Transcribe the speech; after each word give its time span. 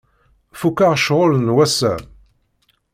Fukeɣ 0.59 0.93
ccɣel 1.01 1.31
n 1.45 1.53
wass-a. 1.55 1.93